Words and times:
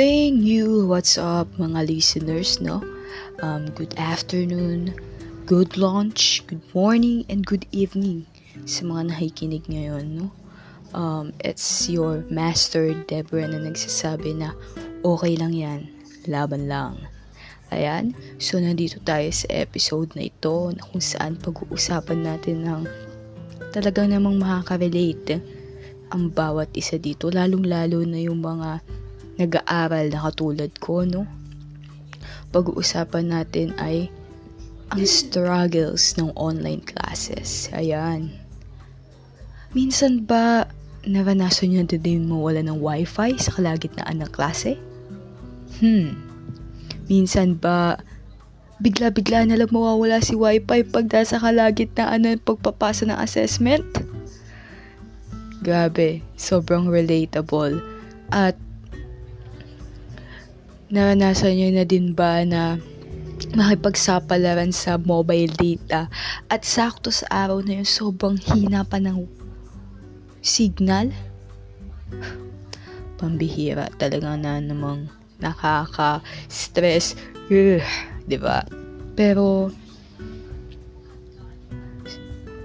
morning 0.00 0.40
you! 0.40 0.88
What's 0.88 1.20
up 1.20 1.44
mga 1.60 1.84
listeners, 1.84 2.56
no? 2.56 2.80
Um, 3.44 3.68
good 3.76 3.92
afternoon, 4.00 4.96
good 5.44 5.76
lunch, 5.76 6.40
good 6.48 6.64
morning, 6.72 7.28
and 7.28 7.44
good 7.44 7.68
evening 7.68 8.24
sa 8.64 8.88
mga 8.88 9.12
nakikinig 9.12 9.68
ngayon, 9.68 10.04
no? 10.16 10.32
Um, 10.96 11.36
it's 11.44 11.84
your 11.92 12.24
master 12.32 12.96
Deborah 13.12 13.44
na 13.44 13.60
nagsasabi 13.60 14.40
na 14.40 14.56
okay 15.04 15.36
lang 15.36 15.52
yan, 15.52 15.92
laban 16.24 16.64
lang. 16.64 16.96
Ayan, 17.68 18.16
so 18.40 18.56
nandito 18.56 19.04
tayo 19.04 19.28
sa 19.28 19.52
episode 19.52 20.16
na 20.16 20.32
ito 20.32 20.72
na 20.72 20.80
kung 20.80 21.04
saan 21.04 21.36
pag-uusapan 21.36 22.24
natin 22.24 22.64
ng 22.64 22.82
talagang 23.68 24.08
namang 24.08 24.40
makaka-relate 24.40 25.44
ang 26.08 26.32
bawat 26.32 26.72
isa 26.72 26.96
dito, 26.96 27.28
lalong-lalo 27.28 28.00
na 28.08 28.16
yung 28.16 28.40
mga 28.40 28.80
nag-aaral 29.40 30.12
na 30.12 30.20
katulad 30.28 30.70
ko, 30.78 31.08
no? 31.08 31.24
Pag-uusapan 32.52 33.32
natin 33.32 33.72
ay 33.80 34.12
ang 34.90 35.02
struggles 35.06 36.18
ng 36.20 36.34
online 36.36 36.82
classes. 36.82 37.70
Ayan. 37.72 38.34
Minsan 39.72 40.26
ba 40.26 40.66
naranasan 41.06 41.72
nyo 41.72 41.86
din 41.86 42.28
mawala 42.28 42.60
ng 42.60 42.76
wifi 42.82 43.38
sa 43.40 43.54
kalagitnaan 43.54 44.20
ng 44.20 44.30
klase? 44.34 44.76
Hmm. 45.78 46.18
Minsan 47.06 47.56
ba 47.56 47.96
bigla-bigla 48.82 49.46
na 49.46 49.56
lang 49.60 49.70
mawawala 49.70 50.18
si 50.20 50.34
wifi 50.34 50.82
pag 50.84 51.06
nasa 51.06 51.38
kalagitnaan 51.38 52.26
ng 52.26 52.42
pagpapasa 52.42 53.06
ng 53.06 53.18
assessment? 53.22 53.86
Grabe, 55.60 56.24
sobrang 56.34 56.88
relatable. 56.88 57.78
At 58.32 58.56
naranasan 60.90 61.54
nyo 61.54 61.68
na 61.70 61.84
din 61.86 62.10
ba 62.18 62.42
na 62.42 62.74
makipagsapalaran 63.54 64.74
sa 64.74 64.98
mobile 64.98 65.54
data 65.54 66.10
at 66.50 66.66
sakto 66.66 67.14
sa 67.14 67.46
araw 67.46 67.62
na 67.62 67.78
yun 67.80 67.88
sobrang 67.88 68.36
hina 68.36 68.82
pa 68.82 68.98
ng 68.98 69.24
signal? 70.42 71.14
Pambihira 73.22 73.86
talaga 74.02 74.34
na 74.34 74.58
namang 74.58 75.06
nakaka-stress. 75.38 77.14
Ugh, 77.48 77.86
di 78.26 78.36
ba? 78.36 78.66
Pero 79.14 79.70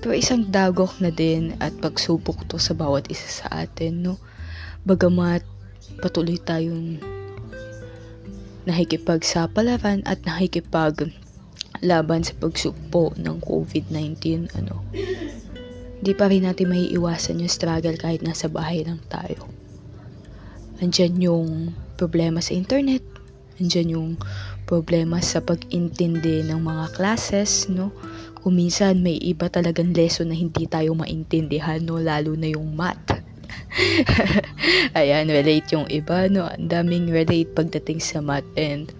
pero 0.00 0.14
isang 0.14 0.46
dagok 0.46 1.02
na 1.02 1.10
din 1.10 1.58
at 1.58 1.74
pagsubok 1.82 2.46
to 2.46 2.62
sa 2.62 2.78
bawat 2.78 3.10
isa 3.10 3.42
sa 3.42 3.66
atin, 3.66 4.06
no? 4.06 4.14
Bagamat 4.86 5.42
patuloy 5.98 6.38
tayong 6.38 7.15
nakikipagsapalaran 8.66 10.02
at 10.04 10.22
nakikipag 10.26 11.14
laban 11.80 12.26
sa 12.26 12.34
pagsugpo 12.36 13.14
ng 13.16 13.40
COVID-19 13.42 14.50
ano. 14.58 14.82
Hindi 16.02 16.12
pa 16.12 16.28
rin 16.28 16.44
natin 16.44 16.70
maiiwasan 16.70 17.40
yung 17.40 17.52
struggle 17.52 17.96
kahit 17.96 18.20
nasa 18.20 18.50
bahay 18.50 18.84
lang 18.84 19.00
tayo. 19.08 19.48
Andyan 20.82 21.16
yung 21.22 21.72
problema 21.96 22.44
sa 22.44 22.52
internet 22.52 23.16
andyan 23.56 23.96
yung 23.96 24.10
problema 24.68 25.22
sa 25.24 25.40
pag-intindi 25.40 26.44
ng 26.44 26.60
mga 26.60 26.92
classes 26.92 27.68
no? 27.72 27.92
Kung 28.40 28.60
minsan 28.60 29.02
may 29.02 29.18
iba 29.18 29.50
talagang 29.50 29.96
lesson 29.96 30.30
na 30.30 30.36
hindi 30.36 30.68
tayo 30.68 30.92
maintindihan 30.92 31.80
no? 31.82 31.98
Lalo 31.98 32.36
na 32.36 32.52
yung 32.52 32.76
math 32.76 33.15
Ayan, 34.98 35.28
relate 35.28 35.74
yung 35.74 35.86
iba, 35.92 36.26
no? 36.32 36.48
Ang 36.48 36.68
daming 36.70 37.12
relate 37.12 37.52
pagdating 37.52 38.00
sa 38.00 38.24
math 38.24 38.46
and 38.56 38.90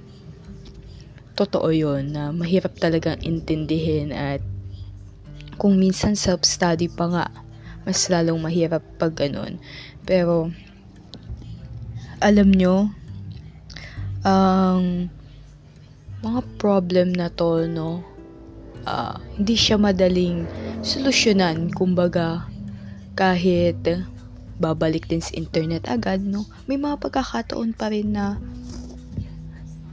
totoo 1.37 1.69
yon 1.69 2.17
na 2.17 2.33
mahirap 2.33 2.73
talagang 2.81 3.21
intindihin 3.21 4.09
at 4.09 4.41
kung 5.61 5.77
minsan 5.77 6.17
self-study 6.17 6.89
pa 6.93 7.09
nga, 7.13 7.27
mas 7.85 8.09
lalong 8.09 8.41
mahirap 8.41 8.85
pag 9.01 9.17
ganun. 9.17 9.57
Pero, 10.05 10.53
alam 12.21 12.49
nyo, 12.53 12.93
ang 14.25 15.09
mga 16.25 16.41
problem 16.61 17.13
na 17.13 17.29
to, 17.33 17.69
no, 17.69 18.05
uh, 18.89 19.17
hindi 19.37 19.57
siya 19.57 19.77
madaling 19.77 20.45
solusyonan, 20.81 21.73
kumbaga, 21.73 22.49
kahit 23.17 23.81
babalik 24.57 25.09
din 25.09 25.21
sa 25.21 25.37
internet 25.37 25.85
agad, 25.89 26.25
no? 26.25 26.49
May 26.65 26.81
mga 26.81 26.97
pagkakataon 27.01 27.77
pa 27.77 27.93
rin 27.93 28.17
na 28.17 28.41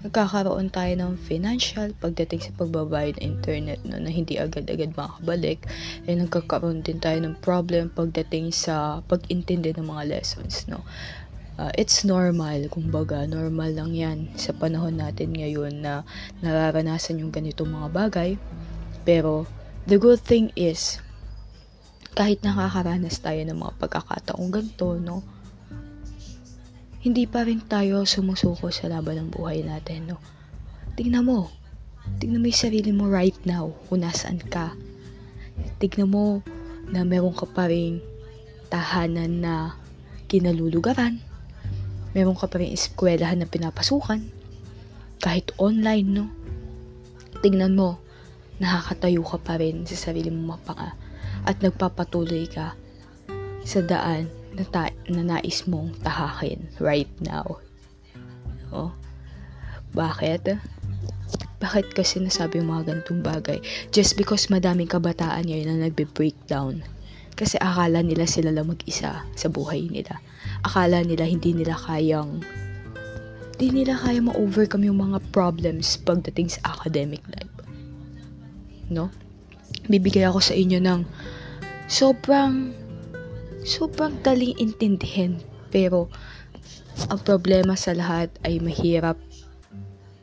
nagkakaroon 0.04 0.68
tayo 0.68 0.92
ng 1.00 1.16
financial 1.16 1.96
pagdating 1.96 2.44
sa 2.44 2.52
pagbabayad 2.60 3.16
ng 3.18 3.24
internet 3.24 3.80
no, 3.88 3.96
na 3.96 4.12
hindi 4.12 4.36
agad-agad 4.36 4.92
makakabalik. 5.00 5.64
Eh 6.04 6.16
nagkakaroon 6.20 6.84
din 6.84 7.00
tayo 7.00 7.24
ng 7.24 7.40
problem 7.40 7.88
pagdating 7.88 8.52
sa 8.52 9.00
pag-intindi 9.08 9.72
ng 9.72 9.88
mga 9.88 10.04
lessons 10.12 10.68
no? 10.68 10.84
Uh, 11.56 11.72
it's 11.80 12.04
normal. 12.04 12.68
Kumbaga 12.68 13.24
normal 13.30 13.72
lang 13.72 13.96
yan 13.96 14.28
sa 14.36 14.52
panahon 14.52 15.00
natin 15.00 15.32
ngayon 15.32 15.80
na 15.80 16.04
nararanasan 16.44 17.24
yung 17.24 17.32
ganitong 17.32 17.72
mga 17.72 17.90
bagay. 17.94 18.32
Pero 19.08 19.48
the 19.88 19.96
good 19.96 20.20
thing 20.20 20.52
is 20.60 21.00
kahit 22.14 22.46
nakakaranas 22.46 23.18
tayo 23.26 23.42
ng 23.42 23.58
mga 23.58 23.74
pagkakataong 23.82 24.54
ganito, 24.54 25.02
no? 25.02 25.26
Hindi 27.02 27.26
pa 27.26 27.42
rin 27.44 27.60
tayo 27.66 28.06
sumusuko 28.06 28.70
sa 28.70 28.86
laban 28.88 29.18
ng 29.18 29.30
buhay 29.34 29.66
natin, 29.66 30.14
no? 30.14 30.18
Tingnan 30.94 31.26
mo. 31.26 31.50
Tingnan 32.22 32.46
mo 32.46 32.48
yung 32.48 32.62
sarili 32.70 32.94
mo 32.94 33.10
right 33.10 33.36
now, 33.50 33.74
kung 33.90 34.06
nasaan 34.06 34.38
ka. 34.46 34.78
Tingnan 35.82 36.14
mo 36.14 36.46
na 36.94 37.02
meron 37.02 37.34
ka 37.34 37.50
pa 37.50 37.66
rin 37.66 37.98
tahanan 38.70 39.42
na 39.42 39.54
kinalulugaran. 40.30 41.18
Meron 42.14 42.38
ka 42.38 42.46
pa 42.46 42.62
rin 42.62 42.70
eskwelahan 42.78 43.42
na 43.42 43.50
pinapasukan. 43.50 44.22
Kahit 45.18 45.50
online, 45.58 46.08
no? 46.14 46.30
Tingnan 47.42 47.74
mo, 47.74 47.98
nakakatayo 48.62 49.26
ka 49.26 49.42
pa 49.42 49.58
rin 49.58 49.82
sa 49.90 49.98
sarili 49.98 50.30
mo 50.30 50.54
mapanga 50.54 51.03
at 51.44 51.60
nagpapatuloy 51.60 52.48
ka 52.48 52.76
sa 53.64 53.80
daan 53.84 54.28
na, 54.54 54.64
ta- 54.68 54.96
na 55.10 55.24
nais 55.24 55.66
mong 55.66 55.98
tahakin 56.04 56.68
right 56.80 57.10
now. 57.24 57.60
Oh. 58.70 58.92
Bakit? 59.94 60.58
Bakit 61.62 61.96
kasi 61.96 62.20
nasabi 62.20 62.60
yung 62.60 62.74
mga 62.74 62.92
ganitong 62.92 63.22
bagay? 63.22 63.62
Just 63.94 64.18
because 64.20 64.50
madaming 64.50 64.90
kabataan 64.90 65.48
ngayon 65.48 65.70
na 65.70 65.88
nagbe-breakdown. 65.88 66.82
Kasi 67.34 67.58
akala 67.58 68.06
nila 68.06 68.30
sila 68.30 68.54
lang 68.54 68.70
mag-isa 68.70 69.26
sa 69.34 69.48
buhay 69.50 69.90
nila. 69.90 70.22
Akala 70.66 71.02
nila 71.02 71.26
hindi 71.26 71.54
nila 71.54 71.74
kayang 71.78 72.42
hindi 73.54 73.86
nila 73.86 73.96
kaya 74.02 74.20
ma-overcome 74.20 74.90
yung 74.90 75.00
mga 75.00 75.22
problems 75.30 75.96
pagdating 76.02 76.50
sa 76.50 76.74
academic 76.74 77.22
life. 77.30 77.54
No? 78.90 79.14
Bibigay 79.88 80.24
ako 80.28 80.40
sa 80.40 80.56
inyo 80.56 80.80
ng 80.80 81.02
sobrang 81.88 82.72
sobrang 83.64 84.16
daling 84.24 84.56
intindihin 84.60 85.40
pero 85.72 86.12
ang 87.10 87.20
problema 87.24 87.74
sa 87.74 87.96
lahat 87.96 88.30
ay 88.46 88.62
mahirap 88.62 89.18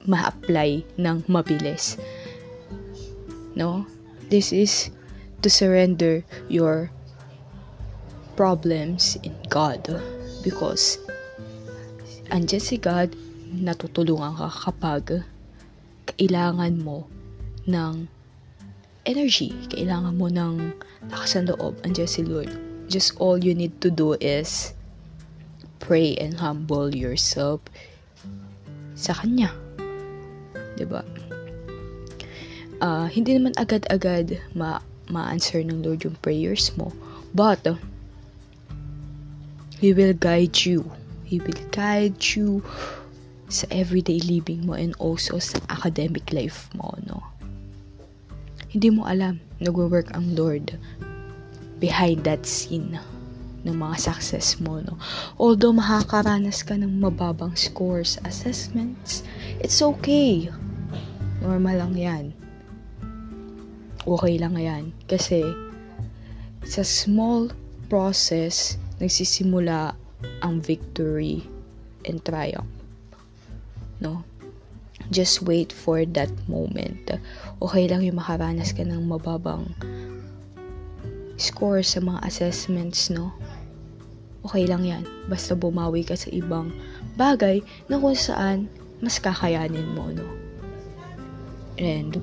ma-apply 0.06 0.87
ng 0.97 1.26
mabilis. 1.28 2.00
No? 3.59 3.84
This 4.31 4.54
is 4.54 4.88
to 5.43 5.50
surrender 5.50 6.22
your 6.47 6.95
problems 8.39 9.18
in 9.27 9.34
God 9.51 9.83
because 10.41 10.97
andyan 12.30 12.63
si 12.63 12.78
God 12.78 13.13
natutulungan 13.51 14.39
ka 14.39 14.48
kapag 14.71 15.27
kailangan 16.06 16.78
mo 16.78 17.10
ng 17.66 18.06
energy. 19.04 19.54
Kailangan 19.72 20.16
mo 20.16 20.28
ng 20.28 20.74
lakas 21.08 21.36
ng 21.36 21.52
loob. 21.54 21.78
Andiyan 21.84 22.10
si 22.10 22.22
Lord. 22.24 22.50
Just 22.91 23.14
all 23.22 23.38
you 23.38 23.54
need 23.54 23.78
to 23.80 23.88
do 23.88 24.18
is 24.18 24.74
pray 25.78 26.18
and 26.18 26.36
humble 26.36 26.92
yourself 26.92 27.62
sa 28.98 29.16
Kanya. 29.16 29.54
ba? 29.76 30.76
Diba? 30.76 31.02
Uh, 32.80 33.06
hindi 33.12 33.36
naman 33.36 33.52
agad-agad 33.60 34.41
ma- 34.56 34.82
ma-answer 35.12 35.60
ng 35.60 35.84
Lord 35.84 36.04
yung 36.04 36.16
prayers 36.24 36.72
mo. 36.80 36.92
But, 37.36 37.64
uh, 37.68 37.76
He 39.80 39.96
will 39.96 40.12
guide 40.12 40.60
you. 40.68 40.92
He 41.24 41.41
will 41.41 41.56
guide 41.72 42.20
you 42.36 42.60
sa 43.48 43.64
everyday 43.72 44.20
living 44.20 44.68
mo 44.68 44.76
and 44.76 44.92
also 45.00 45.41
sa 45.41 45.56
academic 45.72 46.36
life 46.36 46.68
mo, 46.76 46.92
no? 47.08 47.24
Hindi 48.70 48.88
mo 48.94 49.04
alam, 49.04 49.42
nagwo-work 49.58 50.14
ang 50.14 50.38
Lord 50.38 50.78
behind 51.82 52.22
that 52.22 52.46
scene. 52.46 52.98
ng 53.60 53.76
mga 53.76 53.96
success 54.00 54.56
mo, 54.56 54.80
no? 54.80 54.96
Although 55.36 55.76
makakaranas 55.76 56.64
ka 56.64 56.80
ng 56.80 56.96
mababang 56.96 57.52
scores, 57.56 58.16
assessments, 58.24 59.20
it's 59.60 59.84
okay. 59.84 60.48
Normal 61.44 61.76
lang 61.76 61.94
yan. 61.96 62.24
Okay 64.04 64.40
lang 64.40 64.56
yan. 64.56 64.96
Kasi, 65.04 65.44
sa 66.64 66.80
small 66.80 67.52
process, 67.92 68.80
nagsisimula 68.96 69.92
ang 70.40 70.60
victory 70.64 71.44
and 72.08 72.24
triumph. 72.24 72.68
No? 74.00 74.24
Just 75.10 75.42
wait 75.42 75.74
for 75.74 76.07
that 76.15 76.30
moment. 76.47 77.10
Okay 77.59 77.84
lang 77.91 78.07
yung 78.07 78.22
makaranas 78.22 78.71
ka 78.71 78.86
ng 78.86 79.10
mababang 79.10 79.74
score 81.41 81.83
sa 81.83 81.98
mga 81.98 82.22
assessments, 82.22 83.10
no? 83.10 83.34
Okay 84.47 84.65
lang 84.65 84.86
yan. 84.86 85.03
Basta 85.27 85.59
bumawi 85.59 86.07
ka 86.07 86.15
sa 86.15 86.30
ibang 86.30 86.71
bagay 87.18 87.60
na 87.91 87.98
kung 87.98 88.15
saan 88.15 88.71
mas 89.03 89.18
kakayanin 89.18 89.97
mo, 89.97 90.12
no? 90.12 90.28
And 91.80 92.21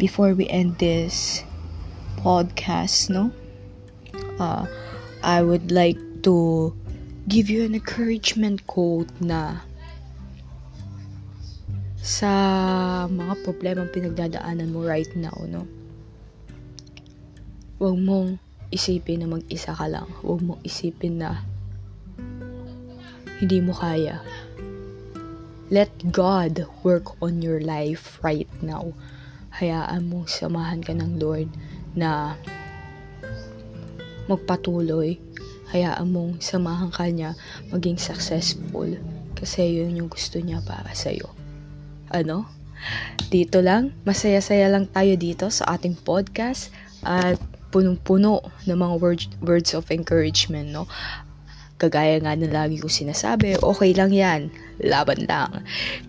before 0.00 0.32
we 0.32 0.48
end 0.48 0.80
this 0.80 1.44
podcast, 2.24 3.12
no? 3.12 3.30
Uh, 4.40 4.66
I 5.22 5.42
would 5.44 5.70
like 5.70 6.00
to 6.24 6.72
give 7.28 7.52
you 7.52 7.64
an 7.68 7.76
encouragement 7.76 8.64
quote 8.64 9.12
na 9.20 9.67
sa 12.08 12.32
mga 13.04 13.44
problemang 13.44 13.92
pinagdadaanan 13.92 14.72
mo 14.72 14.80
right 14.80 15.12
now, 15.12 15.36
no? 15.44 15.68
Huwag 17.76 18.00
mong 18.00 18.40
isipin 18.72 19.20
na 19.20 19.28
mag-isa 19.28 19.76
ka 19.76 19.84
lang. 19.84 20.08
Huwag 20.24 20.40
mong 20.40 20.64
isipin 20.64 21.20
na 21.20 21.44
hindi 23.44 23.60
mo 23.60 23.76
kaya. 23.76 24.24
Let 25.68 25.92
God 26.08 26.64
work 26.80 27.12
on 27.20 27.44
your 27.44 27.60
life 27.60 28.16
right 28.24 28.48
now. 28.64 28.96
Hayaan 29.60 30.08
mong 30.08 30.32
samahan 30.32 30.80
ka 30.80 30.96
ng 30.96 31.20
Lord 31.20 31.52
na 31.92 32.40
magpatuloy. 34.32 35.20
Hayaan 35.76 36.08
mong 36.08 36.40
samahan 36.40 36.88
ka 36.88 37.04
niya 37.12 37.36
maging 37.68 38.00
successful 38.00 38.88
kasi 39.36 39.84
yun 39.84 39.92
yung 39.92 40.08
gusto 40.08 40.40
niya 40.40 40.64
para 40.64 40.96
sa'yo. 40.96 41.37
Ano? 42.08 42.48
Dito 43.28 43.60
lang, 43.60 43.92
masaya-saya 44.08 44.72
lang 44.72 44.88
tayo 44.88 45.12
dito 45.18 45.52
sa 45.52 45.76
ating 45.76 45.98
podcast 46.00 46.72
at 47.04 47.36
punong-puno 47.68 48.40
ng 48.64 48.78
mga 48.78 48.94
words, 48.96 49.26
words 49.44 49.70
of 49.76 49.84
encouragement, 49.92 50.72
no? 50.72 50.88
Kagaya 51.78 52.18
nga 52.18 52.34
na 52.34 52.48
lagi 52.48 52.80
ko 52.80 52.88
sinasabi, 52.90 53.60
okay 53.60 53.92
lang 53.94 54.10
yan, 54.10 54.40
laban 54.80 55.28
lang. 55.28 55.62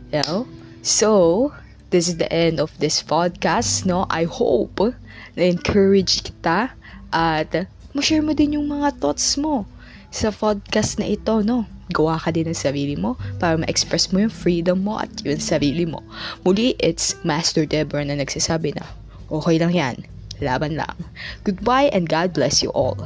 You 0.10 0.24
know? 0.26 0.42
So, 0.82 1.52
this 1.92 2.08
is 2.08 2.18
the 2.18 2.32
end 2.32 2.64
of 2.64 2.72
this 2.80 3.04
podcast, 3.04 3.84
no? 3.84 4.08
I 4.10 4.24
hope 4.26 4.96
na 5.36 5.44
encourage 5.46 6.24
kita 6.24 6.74
at 7.12 7.52
ma-share 7.94 8.24
mo 8.24 8.34
din 8.34 8.56
yung 8.58 8.72
mga 8.72 8.98
thoughts 8.98 9.36
mo 9.36 9.68
sa 10.10 10.34
podcast 10.34 10.98
na 10.98 11.06
ito, 11.06 11.44
no? 11.46 11.68
Gawa 11.90 12.22
ka 12.22 12.30
din 12.30 12.50
ng 12.50 12.58
sarili 12.58 12.94
mo 12.94 13.18
para 13.42 13.58
ma-express 13.58 14.14
mo 14.14 14.22
yung 14.22 14.34
freedom 14.34 14.86
mo 14.86 15.02
at 15.02 15.10
yung 15.26 15.42
sarili 15.42 15.86
mo. 15.90 16.02
Muli, 16.46 16.78
it's 16.78 17.18
Master 17.26 17.66
Deborah 17.66 18.06
na 18.06 18.18
nagsasabi 18.18 18.78
na, 18.78 18.86
okay 19.34 19.58
lang 19.58 19.74
yan, 19.74 19.96
laban 20.42 20.78
lang. 20.78 20.96
Goodbye 21.46 21.90
and 21.94 22.06
God 22.10 22.34
bless 22.34 22.62
you 22.62 22.70
all. 22.78 22.98